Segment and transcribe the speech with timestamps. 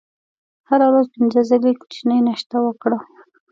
[0.69, 2.99] هره ورځ پنځه ځلې کوچنۍ ناشته وکړئ.